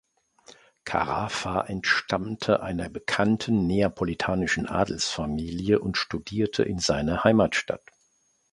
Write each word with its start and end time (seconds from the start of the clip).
Carafa 0.83 1.61
entstammte 1.67 2.63
einer 2.63 2.89
bekannten 2.89 3.67
neapolitanischen 3.67 4.65
Adelsfamilie 4.65 5.77
und 5.79 5.95
studierte 5.95 6.63
in 6.63 6.79
seiner 6.79 7.23
Heimatstadt. 7.23 7.83